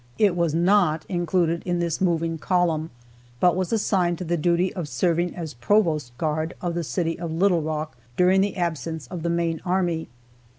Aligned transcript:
It 0.17 0.35
was 0.35 0.55
not 0.55 1.05
included 1.09 1.61
in 1.63 1.77
this 1.77 2.01
moving 2.01 2.39
column, 2.39 2.89
but 3.39 3.55
was 3.55 3.71
assigned 3.71 4.17
to 4.17 4.23
the 4.23 4.35
duty 4.35 4.73
of 4.73 4.87
serving 4.87 5.35
as 5.35 5.53
provost 5.53 6.17
guard 6.17 6.55
of 6.59 6.73
the 6.73 6.83
city 6.83 7.19
of 7.19 7.31
Little 7.31 7.61
Rock 7.61 7.95
during 8.17 8.41
the 8.41 8.57
absence 8.57 9.05
of 9.09 9.21
the 9.21 9.29
main 9.29 9.61
army. 9.63 10.07